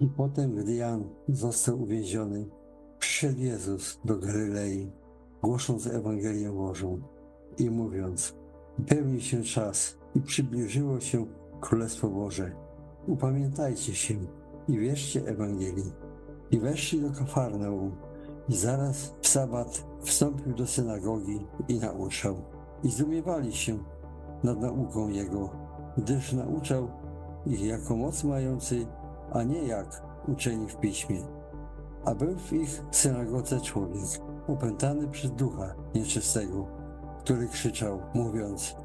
I 0.00 0.06
potem, 0.06 0.54
gdy 0.54 0.74
Jan 0.74 1.04
został 1.28 1.82
uwięziony, 1.82 2.46
przyszedł 2.98 3.40
Jezus 3.40 4.00
do 4.04 4.18
Galilei, 4.18 4.90
głosząc 5.42 5.86
Ewangelię 5.86 6.52
Bożą 6.52 7.00
i 7.58 7.70
mówiąc: 7.70 8.34
Pełni 8.88 9.20
się 9.20 9.42
czas 9.42 9.98
i 10.14 10.20
przybliżyło 10.20 11.00
się 11.00 11.26
Królestwo 11.60 12.08
Boże. 12.08 12.52
Upamiętajcie 13.06 13.94
się 13.94 14.14
i 14.68 14.78
wierzcie 14.78 15.26
Ewangelii. 15.26 15.92
I 16.50 16.58
weszli 16.58 17.00
do 17.00 17.10
Kafarnaum 17.10 17.96
i 18.48 18.56
zaraz 18.56 19.14
w 19.20 19.28
sabat 19.28 19.84
wstąpił 20.00 20.54
do 20.54 20.66
synagogi 20.66 21.46
i 21.68 21.78
nauczał. 21.78 22.36
I 22.82 22.90
zdumiewali 22.90 23.52
się 23.52 23.78
nad 24.42 24.60
nauką 24.60 25.08
Jego, 25.08 25.50
gdyż 25.96 26.32
nauczał 26.32 26.88
ich 27.46 27.62
jako 27.62 27.96
moc 27.96 28.24
mający, 28.24 28.86
a 29.32 29.42
nie 29.42 29.62
jak 29.62 30.02
uczeni 30.28 30.68
w 30.68 30.76
piśmie. 30.76 31.20
A 32.04 32.14
był 32.14 32.36
w 32.36 32.52
ich 32.52 32.82
synagodze 32.90 33.60
człowiek, 33.60 34.04
opętany 34.48 35.08
przez 35.08 35.30
ducha 35.30 35.74
nieczystego, 35.94 36.66
który 37.18 37.48
krzyczał, 37.48 38.00
mówiąc: 38.14 38.76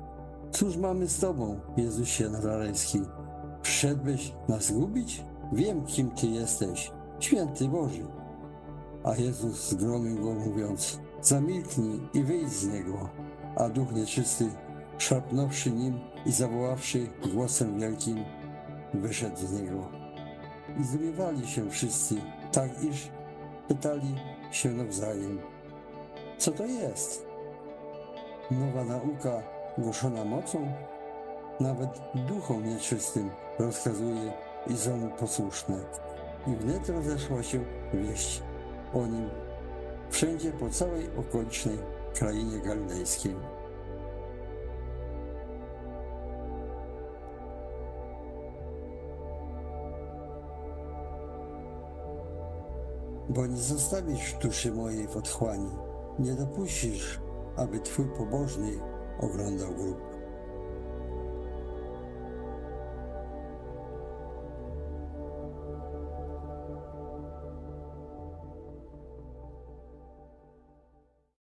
Cóż 0.51 0.77
mamy 0.77 1.07
z 1.07 1.19
Tobą, 1.19 1.59
Jezusie 1.77 2.29
Nazarejski? 2.29 3.01
Przyszedłeś 3.61 4.33
nas 4.49 4.65
zgubić? 4.65 5.25
Wiem, 5.53 5.85
kim 5.85 6.11
Ty 6.11 6.27
jesteś, 6.27 6.91
święty 7.19 7.67
Boży. 7.67 8.07
A 9.03 9.15
Jezus 9.15 9.69
zgromił 9.69 10.23
go, 10.23 10.33
mówiąc: 10.33 10.99
Zamilknij 11.21 11.99
i 12.13 12.23
wyjdź 12.23 12.49
z 12.49 12.67
niego. 12.67 13.09
A 13.55 13.69
duch 13.69 13.91
nieczysty, 13.91 14.49
szarpnąwszy 14.97 15.71
nim 15.71 15.99
i 16.25 16.31
zawoławszy 16.31 17.07
głosem 17.33 17.79
wielkim, 17.79 18.17
wyszedł 18.93 19.37
z 19.37 19.61
niego. 19.61 20.00
I 20.79 20.83
zdumiewali 20.83 21.47
się 21.47 21.69
wszyscy, 21.69 22.15
tak 22.51 22.83
iż 22.83 23.09
pytali 23.67 24.15
się 24.51 24.69
nawzajem: 24.69 25.39
Co 26.37 26.51
to 26.51 26.65
jest? 26.65 27.25
Nowa 28.51 28.83
nauka 28.83 29.43
głoszona 29.77 30.25
mocą? 30.25 30.73
Nawet 31.59 31.89
duchom 32.15 32.65
nieczystym 32.65 33.29
rozkazuje 33.59 34.33
i 34.67 34.77
są 34.77 35.09
posłuszne. 35.09 35.77
I 36.47 36.55
wnet 36.55 36.89
rozeszła 36.89 37.43
się 37.43 37.63
wieść 37.93 38.41
o 38.93 39.07
nim 39.07 39.29
wszędzie 40.09 40.51
po 40.51 40.69
całej 40.69 41.09
okolicznej 41.17 41.77
krainie 42.13 42.59
galilejskiej. 42.59 43.35
Bo 53.33 53.47
nie 53.47 53.57
zostawisz 53.57 54.33
duszy 54.41 54.71
mojej 54.71 55.07
w 55.07 55.17
otchłani, 55.17 55.71
nie 56.19 56.33
dopuścisz, 56.33 57.19
aby 57.55 57.79
Twój 57.79 58.05
pobożny 58.17 58.71
oglądał 59.19 59.75
grób. 59.75 60.10